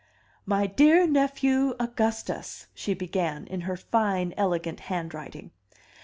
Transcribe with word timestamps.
"My 0.47 0.65
dear 0.65 1.05
nephew 1.05 1.75
Augustus," 1.79 2.65
she 2.73 2.95
began, 2.95 3.45
in 3.45 3.61
her 3.61 3.77
fine, 3.77 4.33
elegant 4.35 4.79
handwriting. 4.79 5.51